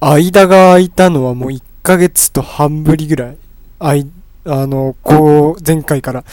[0.00, 3.36] 間が空いたのはもう1ヶ月と半ぶりぐらい。
[3.80, 4.06] あい、
[4.44, 6.24] あの、こう、前回から。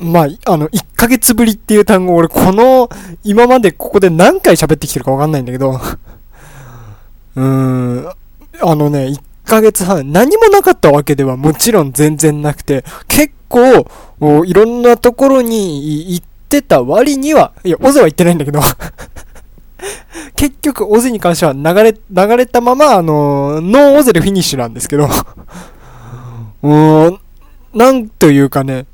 [0.00, 2.88] まあ、あの、1ヶ月ぶりっていう単語、俺この、
[3.22, 5.72] 今までここで何回喋ってきてるかわかんないんだけど、
[7.36, 8.08] うーん、
[8.60, 13.86] あのね、1ヶ月半、何もなかったわけではもちろん全然なくて、結構、
[14.44, 18.60] いろんなところに行ってた割には、いや、オゼは行ってないんだけど。
[20.36, 25.08] 結局、オゼに関しては流れ、流れたまま、あの、ノーオゼでフィニッシュなんですけど
[26.62, 27.20] うーん、
[27.74, 28.86] なんというかね、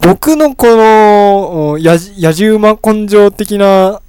[0.00, 4.00] 僕のこの、やじ、やじ馬根性的な、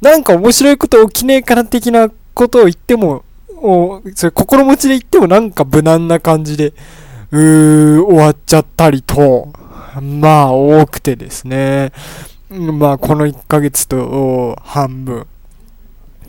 [0.00, 3.24] なんか面白いこと起きねえかな的なことを言っても、
[3.60, 6.72] おそれ心持ちで言ってもなんか無難な感じで、
[7.32, 9.48] うー、終わっちゃったりと、
[10.00, 11.92] まあ多くてですね。
[12.50, 15.26] まあこの1ヶ月と半分。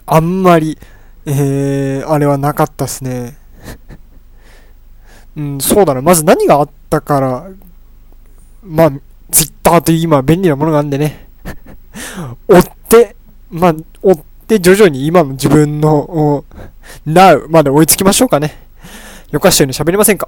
[0.05, 0.77] あんまり、
[1.26, 3.38] えー、あれはなかったっすね。
[5.38, 6.02] うん、そうだな。
[6.02, 7.48] まず何があったから、
[8.63, 8.91] まあ、
[9.32, 11.30] ツイッターという今便利なものがあるんでね。
[12.49, 13.15] 追って、
[13.49, 16.43] まあ、追って徐々に今の自分の、
[17.08, 18.58] Now まで追いつきましょうかね。
[19.32, 20.27] よかしように喋りませんか？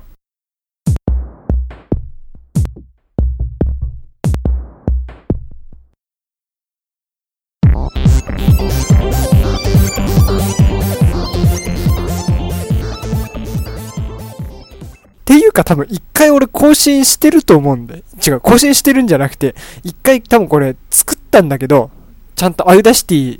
[15.52, 18.04] いうか多分一回俺更新してると思うんで。
[18.26, 21.92] 違う、更新してるんじゃなくて、一回多分これ作ったんだけど、
[22.36, 23.40] ちゃんとアウダシティ、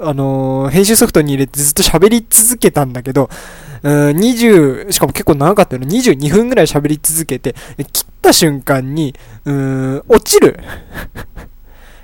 [0.00, 3.28] あのー、編集ソフトに入れてずっと喋り続けたんだけど、
[3.82, 5.88] うん、20、しかも結構長かったよね。
[5.88, 7.54] 22分ぐらい喋り続けて、
[7.92, 9.54] 切った瞬間に、うー
[9.98, 10.58] ん、落ちる。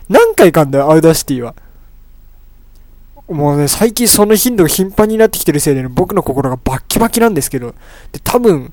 [0.08, 1.54] 何回かんだよ、アウダシティは。
[3.28, 7.74] もうね、最近その頻度が頻繁になってきてるせいでね、僕の心がバッキバキなんですけど、
[8.12, 8.72] で、多分、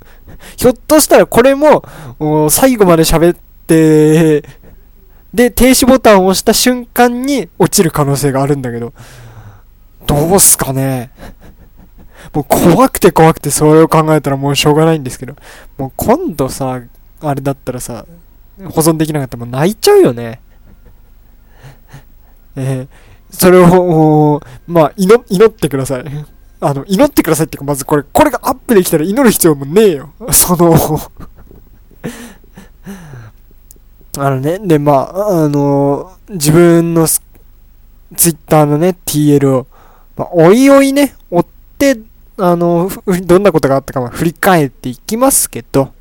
[0.57, 1.83] ひょっとしたらこれも、
[2.49, 4.41] 最後まで喋って、
[5.33, 8.91] で、停止ボタンを押した瞬間に落ちる可能性があるんだけど、
[10.05, 11.11] どうすかね。
[12.33, 15.35] もう怖くて怖くてそれを考えたらもうしょうがないんですけど、
[15.77, 16.81] もう今度さ、
[17.21, 18.05] あれだったらさ、
[18.59, 20.41] 保存できなかったらもう泣いちゃうよね。
[22.57, 26.05] えーそれを、まあ、祈、祈ってください。
[26.59, 30.13] あの、祈ってくださいっていうか、まずこれ、これがアップできたら祈る必要もねえよ。
[30.31, 30.75] その
[34.17, 37.21] あのね、で、まあ、あの、自分のツ
[38.29, 39.67] イッターのね、TL を、
[40.17, 41.45] まあ、おいおいね、追っ
[41.77, 41.97] て、
[42.37, 42.91] あの、
[43.23, 45.93] どんなことがあったか振り返っていきますけど、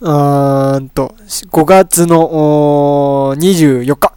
[0.00, 4.12] うーんと、5月の24日、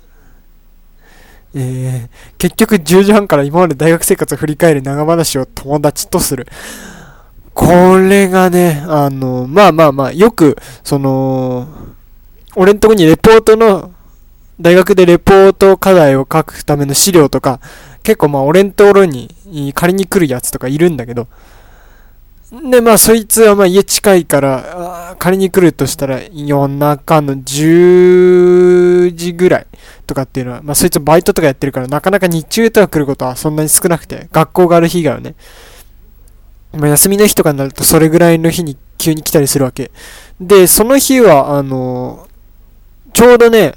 [1.57, 6.45] えー、結局10時半から今まで大学生活を振り返る長話を友達とする。
[7.53, 11.67] これがね、あの、まあまあまあ、よく、その、
[12.57, 13.93] 俺んとこにレポートの、
[14.59, 17.61] 大学でレポート課題を書くための資料とか、
[18.03, 19.33] 結構まあ俺んところに
[19.73, 21.27] 借りに来るやつとかいるんだけど、
[22.63, 29.67] で、まあ、そいつはまあ家近いから、借りに来るとしたら夜中の10時ぐらい
[30.05, 35.35] とかっていうのは、まあ、そいつバイトとかやってるから、なかなか日中とか来ることはそんなに少なくて、学校がある日以外はね。
[36.73, 39.91] まあ、休みの日とかになるとそれぐらいの日に急に来たりするわけ。
[40.39, 42.27] で、その日は、あの
[43.13, 43.73] ちょうどね、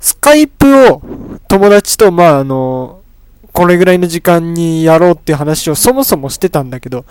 [0.00, 1.02] スカイプを
[1.48, 2.99] 友達と、まあ、あの
[3.60, 7.04] これぐらいの時間にやろうっていう話をそもそもしてたんだけど、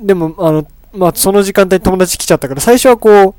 [0.00, 3.34] でも、あの、まあ、その時間帯に友達来ちゃったから、最初はこう、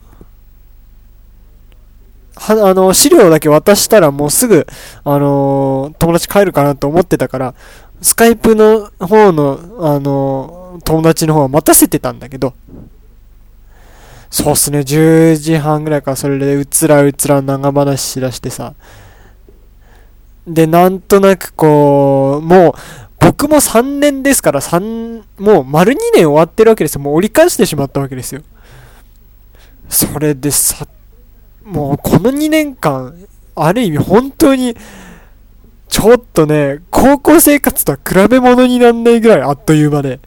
[2.35, 4.67] は、あの、資料だけ渡したらもうすぐ、
[5.05, 7.55] あの友達帰るかなと思ってたから、
[8.01, 12.55] スカイプの方の、あの友達の方は待たせてたんだけど、
[14.29, 18.73] そうっすね、10時半ぐらいからそれでうつらうつら長話しだしてさ、
[20.47, 22.73] で、なんとなくこう、もう、
[23.19, 27.01] 僕も3年ですから、3、もう丸2年終わってるわけですよ。
[27.01, 28.41] もう折り返してしまったわけですよ。
[29.89, 30.87] それでさ、
[31.63, 33.15] もうこの2年間、
[33.55, 34.75] ある意味本当に、
[35.87, 40.19] ちょっとね、高校生活とは比べ物になんないぐらいあっという間で、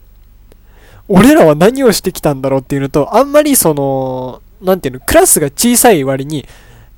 [1.07, 6.45] 俺らは何をしてきたんだろうっていうのと、あんまりその、なんていうの、クラスが小さい割に、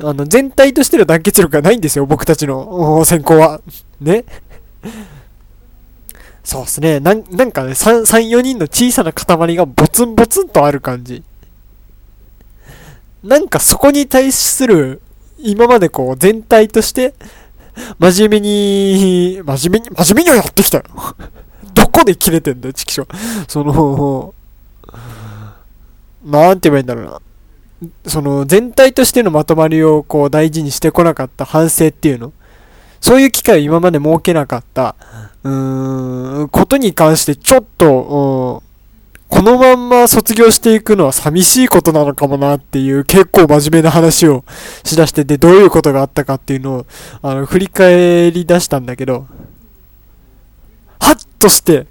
[0.03, 3.61] あの、全体としての団結力がないんですよ、僕たちの先行は。
[3.99, 4.25] ね。
[6.43, 6.99] そうっすね。
[6.99, 11.23] なん、なんかね、3、3、4人の小さな塊がボツンボツンとある感じ。
[13.23, 15.01] なんかそこに対する、
[15.37, 17.13] 今までこう、全体として、
[17.99, 20.83] 真面目に、真面目に、真面目にはやってきたよ。
[21.73, 23.07] どこで切れてんだよ、チキショ。
[23.47, 24.33] その、
[26.25, 27.21] なんて言えばいいんだろうな。
[28.05, 32.33] その、全体としてのまとまりをこう大事にしてこなかった反省っていうの？
[32.99, 34.95] そういう機会を今まで設けなかった、
[35.43, 38.61] うーん、ことに関してちょっと、
[39.27, 44.43] このまんま卒業していくのは寂しいことなのかもなっていう結構真面目な話を
[44.83, 46.85] しだしてて、どういうことがあったかっていうのを、
[47.21, 49.25] あの、振り返り出したんだけど、
[50.99, 51.87] ハッとして、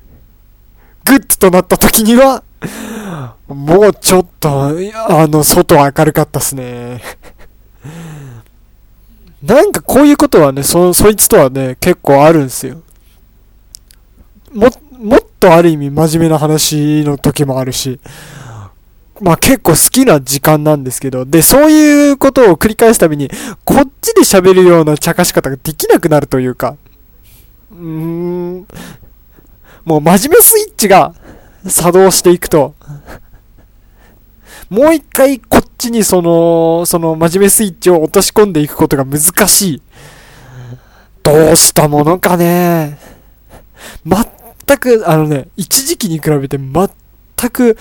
[1.06, 2.44] グッズとなった時には、
[3.54, 7.00] もうちょっと、あの、外明るかったっすね。
[9.42, 12.82] なんかこういうことはね、そ、そいつとはね、結構あるんですよ。
[14.52, 14.68] も、
[14.98, 17.98] もっとある意味真面目な話の時もあるし、
[19.20, 23.30] まあ結構好きな時間なんですけど、で、そういうことを繰り返すたびに、
[23.64, 26.76] こっちで喋るような茶化し方ができなくなるというか、
[27.70, 28.66] うーん、
[29.84, 31.14] もう真面目スイッチが
[31.66, 32.74] 作動していくと、
[34.70, 39.82] もう一回こっちにその、その真面目スイッチを落とし込んでいくことが難しい。
[41.24, 42.96] どうしたものかね。
[44.06, 47.76] 全く、あのね、一時期に比べて全く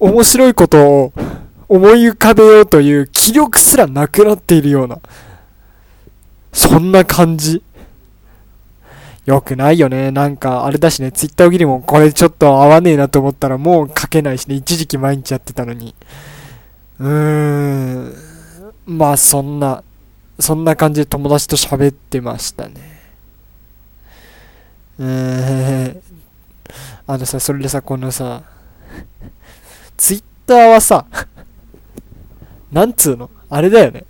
[0.00, 1.12] 面白いことを
[1.68, 4.98] 思い浮かべようという気力すらなくなっているような、
[6.52, 7.62] そんな感じ。
[9.26, 10.10] よくないよね。
[10.10, 15.94] なんか、あれだしね、ツイッター切りもこれちょっと合わねえなと思ったらもう書けないしね、一時期毎日やってたのに。
[17.02, 18.14] うーん。
[18.86, 19.82] まあ、そんな、
[20.38, 22.74] そんな感じで友達と喋ってましたね。
[24.98, 26.02] うーん。
[27.06, 28.44] あのさ、それでさ、このさ、
[29.96, 31.06] ツイッターはさ、
[32.70, 33.30] なんつうの？
[33.50, 34.04] あれだよね。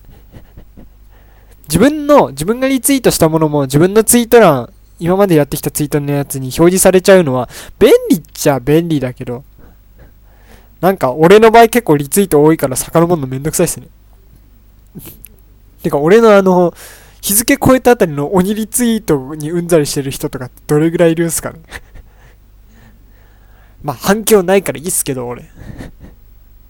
[1.69, 7.49] 自分の、自分がリツイートしたものも自分のツイート欄今までやってきたツイートのやつに表示されちゃうのは、
[7.79, 9.45] 便利っちゃ便利だけど、
[10.83, 13.87] なんか俺の場合結構リツイート多いから遡るのめんどくさいっすね。
[15.85, 16.75] てか俺のあの、
[17.21, 21.61] 日付超えたあたりの鬼リツイートにうんざりしてる人とかどれぐらいいるんすかね
[23.81, 25.49] まあ反響ないからいいっすけど俺。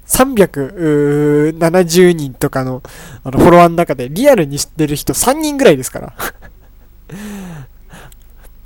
[0.06, 2.82] 370人とかの
[3.25, 6.12] あのフォロワーの中でリアルに知ってる人3人ぐらいですから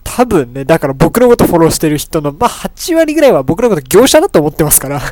[0.03, 5.03] 多分ね、だから僕のことフォローしてる人の、まあ、8割ぐらいは僕のこと業者だと思ってますから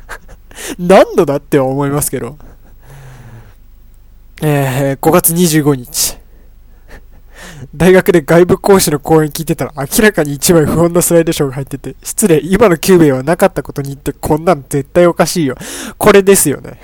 [0.79, 2.37] 何度だっては思いますけど。
[4.43, 6.19] えー、5月25日。
[7.75, 15.57] 大学で外部講師の講演聞いてたら明らかに1枚不穏なスライドショーが入ってて、失礼、今の9名はなかったことに言ってこんなん絶対おかしいよ。
[15.97, 16.81] これですよね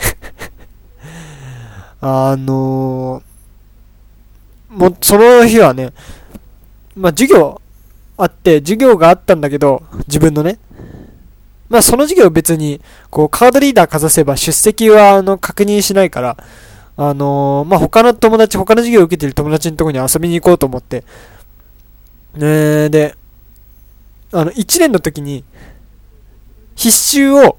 [2.01, 5.93] あのー、もう、その日はね、
[6.97, 7.61] まあ、授業、
[8.17, 10.59] あって、授業があったんだけど、自分のね。
[11.71, 16.37] まあその授業別に、こうカードリーダーかざせば出席はあの確認しないから、
[16.97, 21.05] あのー、まあ他の友達、他の授業を受けてる友達のとこに遊びに行こうと思って、
[22.35, 23.15] えー、で、
[24.33, 25.45] あの、1年の時に、
[26.75, 27.57] 必修を、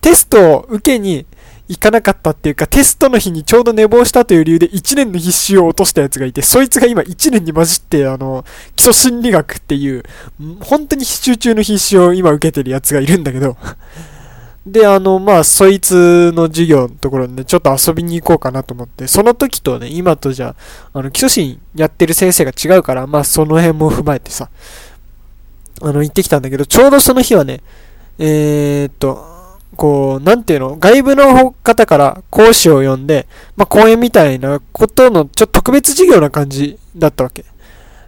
[0.00, 1.26] テストを受けに
[1.70, 8.44] 行かなかったっていうか、テストの日にちょうど寝坊したという理由で1年の必修を落としたやつがいて、そいつが今1年に混じって、あの、
[8.74, 10.02] 基礎心理学っていう、
[10.58, 13.56] 本当に必修中の必修を今受けてるやつがいるんだけど、
[14.66, 20.56] で、あの、まあ、そいつの授業のところにね、ちょっと遊びに行こうかなと思って、その時とね、今とじゃ
[20.92, 24.50] あ、の、基礎心やってる先生が違うから、まあ、その辺も踏まえてさ、
[25.82, 27.60] あの、行ってきたんだけど、ちょうどその日はね、
[28.18, 29.39] えー、っと、
[29.76, 37.44] こう、なんていうの、外部の方から講師を呼んで、まあ、講演みたいなことの、ちょっと特別授業な感じだったわけ。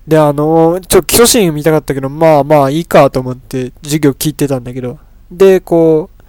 [0.07, 4.99] で、あのちょ基礎シーン見たかったけど、まあまあいいかと思って授業聞いてたんだけど、
[5.31, 6.23] で、こう、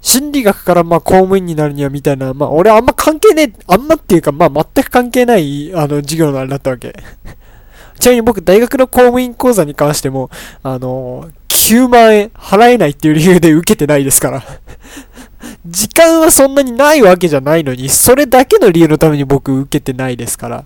[0.00, 6.92] 心理学からまあ公務員になるにはみたいな、まあ俺あんま関係ねえ、あんまっていうかまあ全く関係ない、あの、授業のあれだったわけ。
[8.00, 10.28] ちなみに僕、大学の公務員講座に関しても、
[10.64, 11.28] あの
[11.62, 14.42] 9万円払えないっていう理由で受けてないですから。
[15.64, 20.64] 時間はそんなにないわけじゃないのに、それだけの理由のために僕受けてないですから。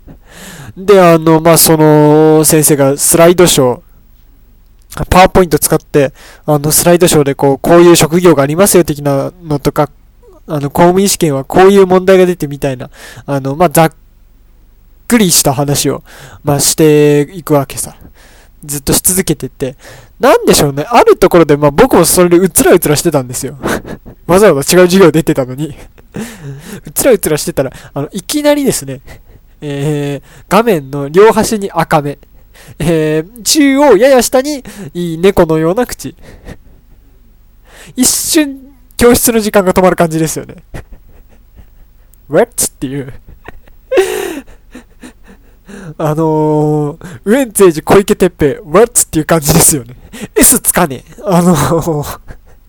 [0.76, 6.12] で、あの、まあ、その、先生がスライドショー、パワーポイント使って、
[6.44, 9.88] あの、スライドショーでこう、こういう職業がありますよ的なのとか、
[10.46, 12.90] あの、公務員試験はこういう問題が出てみたいな、
[13.24, 13.92] あの、まあ、ざっ
[15.08, 16.02] くりした話を、
[16.44, 17.96] まあ、していくわけさ。
[18.64, 19.76] ずっとし続けてて、
[20.20, 23.56] なんでしょうね、あるところで、まあ僕もそれでうつらうつらしてたんですよ。
[24.28, 25.74] わざわざ違う授業出てたのに
[26.86, 29.00] うつらうつらしてたら、あの、いきなりですね、
[29.62, 32.18] えー、画面の両端に赤目。
[32.78, 34.62] えー、中央やや下に
[34.92, 36.14] いい猫のような口。
[37.96, 40.56] 一瞬、教室の時間が止まる感じですよね。
[42.28, 42.66] What?
[42.66, 43.12] っていう
[45.98, 49.02] あのー、ウエンツェイジ小池徹平、What?
[49.02, 49.96] っていう感じですよね。
[50.34, 51.14] S つかねえ。
[51.24, 52.20] あのー、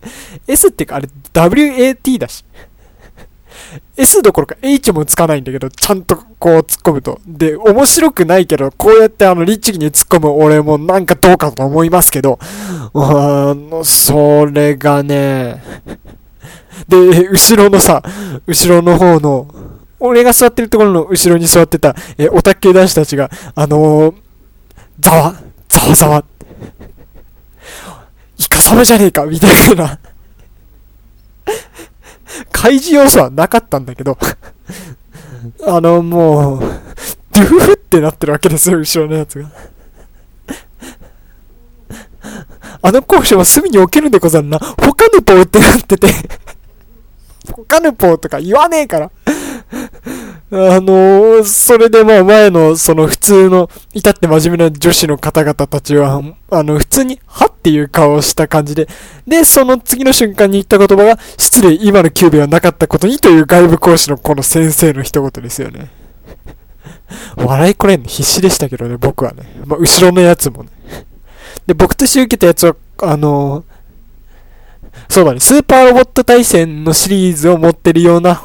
[0.48, 2.44] S ってかあれ WAT だし。
[3.96, 7.20] S どころか H もつかないんだけど、ちゃんとこう突っ込むと。
[7.26, 12.38] で、面白くないけど、こうやってあの、律儀に突っ込む俺もなんかどうかと思いますけど、
[12.94, 15.62] あの、それがね、
[16.88, 18.02] で、後ろのさ、
[18.46, 19.46] 後ろの方の、
[20.04, 24.14] 俺が座ってるところの後ろに座ってた、え、オタク系男子たちが、あのー、
[24.98, 25.34] ざわ、
[25.68, 26.24] ざわざわ、
[28.36, 30.00] イカサマじゃねえか、みたいな。
[32.50, 34.18] 開示要素はなかったんだけど。
[35.64, 36.60] あの、もう、
[37.30, 39.50] ドゥフフってなってるわけですよ、後ろのやつが。
[42.84, 44.58] あの校舎は隅に置けるんでござんな。
[44.58, 46.08] 他のポーってなってて。
[47.52, 49.10] 他のポーとか言わねえから。
[49.72, 58.86] あのー、それでまあ前のその普通の至って真面目な女子の方々たちは、あの普通にはっていう顔をした感じで、
[59.26, 65.90] で、その次の瞬間に言った言葉が、失礼、今のキューベはなかったことにという外部講師のこの先生の一言ですよね。
[67.36, 69.44] 笑いこらえんの必死でしたけどね、僕はね。
[69.64, 70.70] まあ、後ろのやつもね。
[71.66, 73.64] で、僕として受けたやつは、あのー、
[75.08, 78.42] そうだね、スーパーロボット大戦のシリーズを持ってるような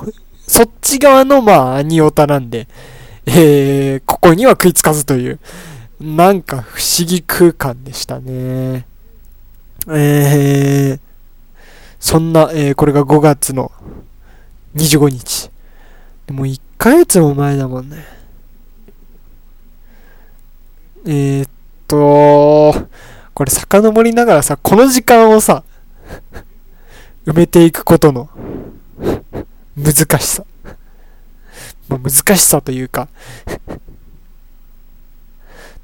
[0.48, 2.68] そっち側の、まあ、アニオタなんで、
[3.25, 5.39] えー、ここには食いつかずという、
[6.00, 8.88] なんか不思議空間でしたね。
[9.89, 11.00] えー、
[12.00, 13.72] そんな、えー、これが5月の
[14.75, 15.51] 25日。
[16.32, 18.06] もう1ヶ月も前だもんね。
[21.06, 21.50] えー、っ
[21.88, 22.88] と、
[23.34, 25.63] これ遡りながらさ、この時間をさ、
[27.25, 28.30] 埋めていくことの
[29.77, 30.43] 難しさ。
[31.88, 33.07] ま、難しさというか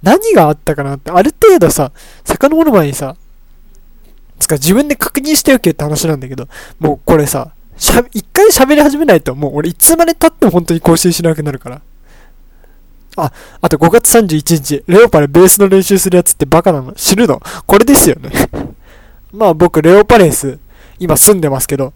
[0.01, 1.91] 何があったかなって、ある程度さ、
[2.25, 3.15] 遡る前にさ、
[4.38, 11.81] つか自分で確認しておけって話なんだけど、もうこれさ、しゃ、一回喋り始めないと、もう俺いつまで経っても本当に更新しなくなるから。
[13.15, 13.31] あ、
[13.62, 18.31] あと5月31日、レオパレベースの練習するやつってバカなの死ぬのこれですよね
[19.31, 20.59] まあ僕、レオパレス、
[21.00, 21.93] 今住んでますけど、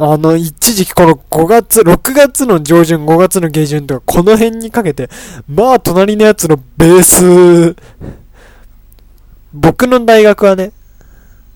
[0.00, 5.10] あの、一時期この5月、6月の上旬、5月の下旬とか、この辺にかけて、
[5.48, 7.76] まあ、隣のやつのベース、
[9.52, 10.70] 僕の大学はね、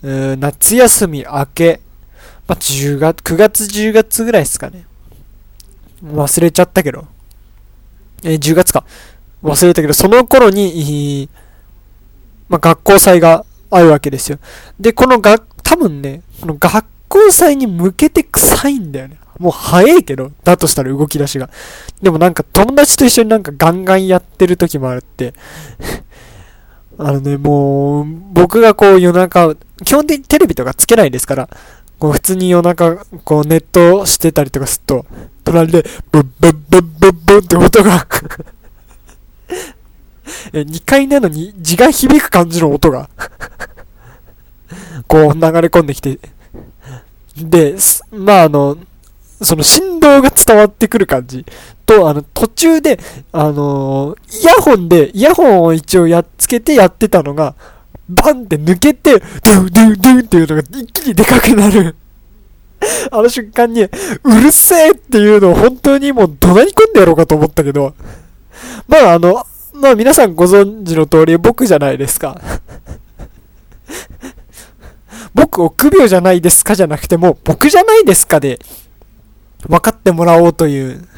[0.03, 1.81] 夏休み明け、
[2.49, 4.87] まあ、10月、9月、10月ぐらいですかね。
[6.05, 7.07] 忘れちゃったけど。
[8.25, 8.85] えー、10月か。
[9.45, 11.29] 忘れたけど、その頃に、
[12.49, 14.39] まあ、学校祭があるわけですよ。
[14.81, 19.19] で、このが、多分ね、この学交際に向けて臭いんだよね。
[19.39, 21.51] もう早いけど、だとしたら動き出しが。
[22.01, 25.35] でもなんか友達と一緒になんかガンガンやってる時もあるって。
[26.99, 29.55] あのね、もう、僕がこう夜中、
[29.85, 31.49] 基本的にテレビとかつけないですから、
[31.99, 35.07] こう普通に夜中、こうネットしてたりとかすると、
[35.43, 38.07] 隣で、ブッブッブッブッブッって音が
[40.53, 43.09] え2階なのに字が響く感じの音が
[45.09, 46.19] こう流れ込んできて、
[47.37, 47.77] で、
[48.11, 48.77] まああの、
[49.41, 51.45] その振動が伝わってくる感じ
[51.85, 52.99] と、あの、途中で、
[53.33, 57.55] あのー、イヤホンで、イヤホンを一応やっつけてやってたのが、
[58.09, 61.97] バンって抜けて、ドゥンドゥンドゥンっていうのが一気にでかくなる。
[63.11, 63.91] あの瞬間に、う
[64.25, 67.95] るせえっていうのを本当にもう怒鳴り込んでやろうかと思ったけど、
[68.89, 72.41] まああの、まあ皆さんご存知の通り僕じゃないですか。
[75.43, 78.61] 僕臆病じゃないですかじゃなくても、僕じゃないですかで、
[79.69, 81.09] 分かってもらおうという、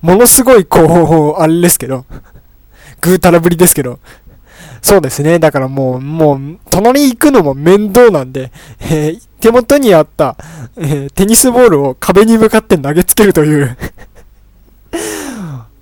[0.00, 2.06] ものすごい、こう、あれですけど、
[3.02, 3.98] ぐうたらぶりですけど、
[4.80, 5.38] そうですね。
[5.38, 10.36] だからもう、もう、隣に行くのも面倒なんで、えー、手元にあった、
[10.78, 13.76] えー、テニスボールを壁に向かって投げつけるという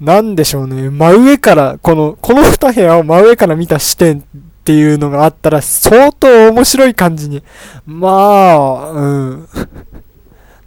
[0.00, 0.91] なんでしょうね。
[0.91, 4.25] 真上から、この、この二部屋を真上から見た視点
[4.69, 7.43] っていうのがあったら相当面白い感じに。
[7.87, 9.49] まあ、うん。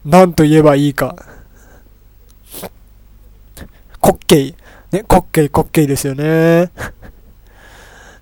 [0.03, 1.15] なんと言えばいいか。
[4.01, 4.55] 滑稽。
[4.91, 6.71] ね、滑稽、滑稽ですよね。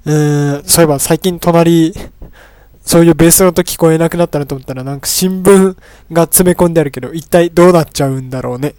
[0.03, 0.13] う
[0.59, 1.93] ん、そういえば最近隣、
[2.83, 5.77] そういうベースの音聞こえなくなったなと思ったらなんか新聞
[6.11, 8.75] が詰め込んであるけど、一体どうなっちゃうんだろうね。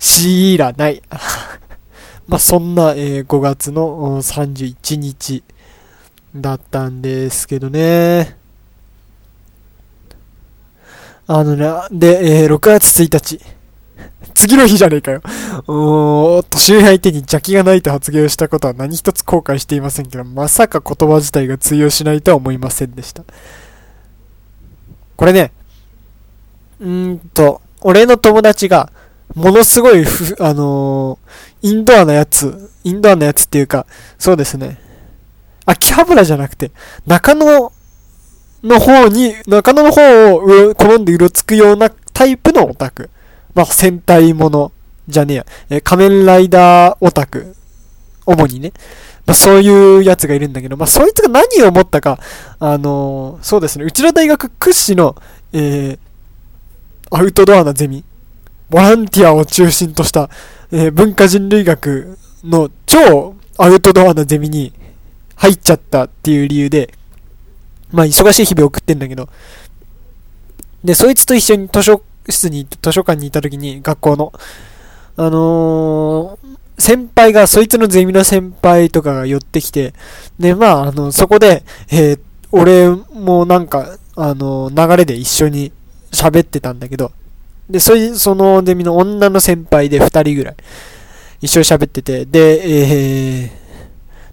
[0.00, 1.00] 知らない。
[2.26, 5.44] まあ、そんな、えー、5月の31日
[6.34, 8.36] だったんですけどね。
[11.26, 13.40] あのね、で、えー、6月1日。
[14.34, 15.20] 次の日じゃねえかよ。
[15.66, 23.24] おー、年上相手に邪気がないと発言をしたことは何一つ後悔していませんけど、まさか言葉自体が通用しないとは思いませんでした。
[25.16, 25.52] これね、
[26.80, 28.90] うーんと、俺の友達が、
[29.34, 33.86] ものすごいふ、あのー、インドアなやつ、インドアなやつっていうか、
[34.18, 34.81] そうですね。
[35.66, 36.70] 秋葉原じゃなくて、
[37.06, 37.72] 中野
[38.62, 43.10] の方に、中野の方を好んでうろつくようなタイプのオタク。
[43.54, 44.72] まあ、戦隊もの
[45.08, 45.46] じゃねえや。
[45.70, 47.54] え仮面ライダーオタク。
[48.24, 48.72] 主にね。
[49.26, 52.18] まあ、そういうやつがいるんだけど、まあ、そいつが何を思ったか、
[52.58, 53.84] あのー、そうですね。
[53.84, 55.16] うちの大学屈指の、
[55.52, 55.98] えー、
[57.10, 58.04] アウトドアなゼミ。
[58.68, 60.30] ボランティアを中心とした、
[60.72, 64.72] えー、文化人類学の超アウトドアなゼミに
[65.36, 66.94] 入っちゃったっていう理由で、
[67.90, 69.28] まあ忙しい日々を送ってんだけど、
[70.84, 74.32] で、そいつと一緒に図書室に、図書館にいた時に、学校の、
[75.16, 79.94] あのー、先輩が、そいつのゼミの先輩とかが寄ってきて、
[80.38, 82.20] で、まあ、あの、そこで、えー、
[82.50, 85.72] 俺もなんか、あのー、流れで一緒に
[86.10, 87.12] 喋ってたんだけど、
[87.70, 90.56] で、そい、そのゼミの女の先輩で二人ぐらい、
[91.40, 93.50] 一緒に喋ってて、で、えー、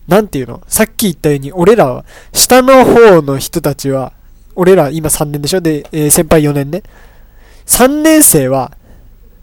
[0.10, 0.62] なんていうの？
[0.68, 4.12] さっき言ったように、俺らは、下の方の人たちは、
[4.56, 5.62] 俺ら今3年でしょ？
[5.62, 6.82] で、えー、先輩4年ね。
[7.68, 8.75] 3年生は、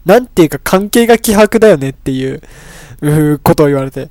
[0.05, 2.43] なんていうか関係が希薄だよねっていう、
[3.01, 4.09] うことを言われて。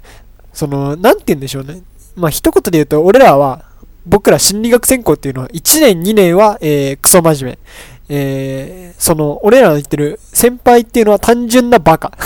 [0.53, 1.81] その、なんて言うんでしょうね。
[2.15, 3.65] まあ、一言で言うと、俺らは、
[4.05, 7.59] 僕ら心理学専攻っていうのは、1年2年は、えー、クソ真面目。
[8.07, 12.17] えー、その、俺らの言ってる先輩っていうのは単純なバカ。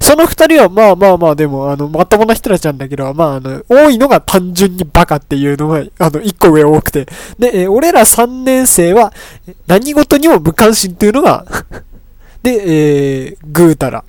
[0.00, 7.06] その二人はまあまあまあでも、あの、まともな人たちなんだけど、まああの、多いのが単純にバカっていうのが、あの、一個上多くて。
[7.38, 9.12] で、え、俺ら三年生は、
[9.66, 11.44] 何事にも無関心っていうのが
[12.42, 14.04] で、えー、ぐうたら。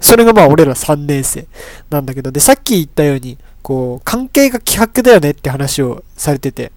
[0.00, 1.46] それがまあ俺ら三年生
[1.90, 6.72] なんだけど、で、さっき言ったように、こう、関係が希薄だよねって話をされてて。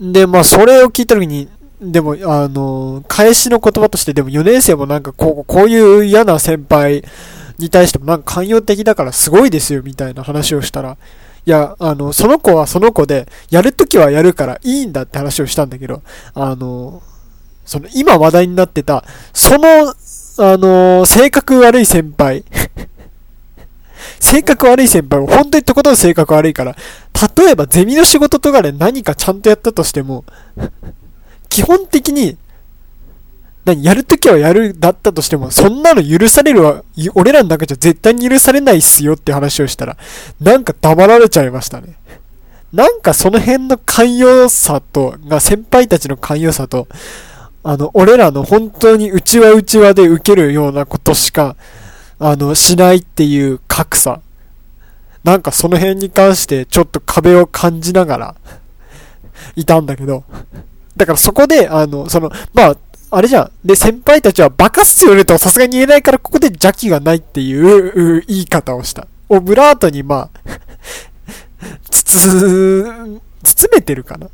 [0.00, 1.48] で、まあそれを聞いた時に、
[1.80, 7.04] でも、あの、返しの言葉として、でも4年生もなんかこう、こういう嫌な先輩
[7.58, 10.96] に対してもなんか寛容的だからすごいですよ、みたいな話をしたら、
[11.44, 16.02] いや、あの、その子はその子で、やるときはやるからいいんだって話をしたんだけど、
[16.34, 17.02] あの、
[17.66, 19.94] その、今話題になってた、その、
[20.38, 22.44] あの、性格悪い先輩
[24.18, 26.74] 性格悪い先輩も本当にとことん性格悪いから、
[27.36, 30.24] 例えばゼミの仕事とかで何かちゃんとやったとしても
[31.56, 32.36] 基本的に、
[33.64, 39.96] 何、やるときはやるだったとしても、そんなの許されるわ、俺らの中じゃ絶対に許されないっすよって話をしたら、
[40.38, 41.96] なんか黙られちゃいましたね。
[42.74, 46.88] なんかその辺の寛容さと、が先輩たちの寛容さと、
[47.62, 51.56] あの、俺らの本当に内輪内輪で受けるようなことしか、
[52.18, 54.20] あの、しないっていう格差。
[55.24, 58.34] なんかその辺に関してちょっと壁を感じながら、
[59.54, 60.24] いたんだけど、
[60.96, 62.76] だからそこで、あの、その、まあ、
[63.10, 63.50] あれじゃん。
[63.64, 69.06] で、先輩たちはバカっすよねとさすがに言えないから、ここで邪気がないっていう言い方をした。
[69.28, 70.40] オブラートに、まあ、
[71.90, 74.28] つつ、包めてるかな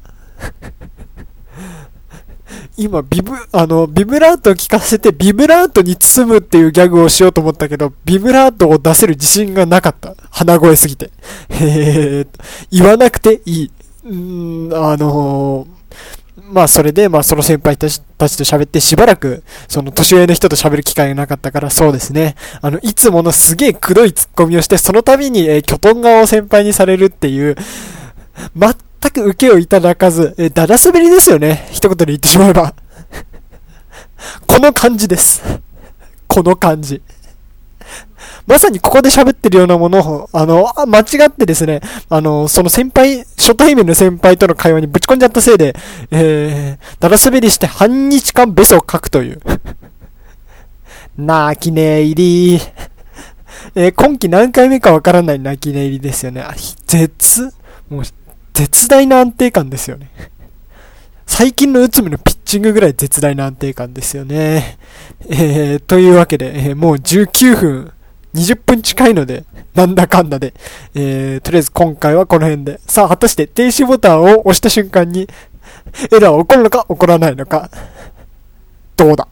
[2.77, 10.15] 今、ビブ、あの、ビブラートを聞かせて、ビブラートに包むっていうギャグをしようと思ったけど、ビブラートを出せる自信がなかった。
[10.31, 11.11] 鼻声すぎて。
[11.51, 12.27] へえ、
[12.71, 13.71] 言わなくていい。
[14.05, 15.82] うー、あのー
[16.53, 22.37] まあそれで、まあその先輩たちと喋ってしばらく、その年上の人と喋る機会がなかったから、そうですね。
[22.61, 27.57] あの、いつものすげえくどいツッコミをして、その度に、えー、キョトン顔を先輩にされるっていう、
[28.55, 28.75] 全
[29.11, 31.67] く受けをいただかず、えー、だだ滑りですよね。
[31.73, 32.75] 一言で言ってしまえば。
[34.47, 35.43] この感じです。
[36.27, 37.01] この感じ。
[38.47, 45.75] まさにここで喋ってるようなものを、あの、間違ってですね、あの、その先輩、初対面の先輩との会話にぶち込んじゃったせいで、
[46.11, 49.41] えー、だら滑りして半日間ベソを書くという。
[51.17, 52.61] 泣き寝入り。
[53.75, 56.45] えー、今季何回目かわからない泣き寝入りですよね。
[56.87, 57.53] 絶、
[57.89, 58.03] もう、
[58.55, 60.11] 絶大な安定感ですよね。
[61.27, 64.79] 最近の内海のピッチングぐらい絶大な安定感ですよね。
[65.31, 67.93] えー、というわけで、えー、もう19分
[68.35, 70.55] 20分近いので、なんだかんだで、
[70.95, 72.81] えー、とりあえず今回はこの辺で。
[72.87, 75.29] さあ、果たして停止ボタンを押した瞬間に、
[76.11, 77.71] エラー起こるのか起こらないのか。
[78.97, 79.29] どうだ？